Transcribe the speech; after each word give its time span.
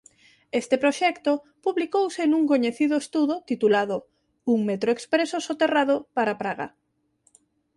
Este 0.61 0.75
proxecto 0.83 1.31
publicouse 1.65 2.21
nun 2.31 2.43
coñecido 2.51 2.95
estudo 3.03 3.35
titulado 3.49 3.97
"Un 4.53 4.59
metro 4.69 4.89
expreso 4.95 5.37
soterrado 5.47 5.95
para 6.15 6.37
Praga". 6.41 6.67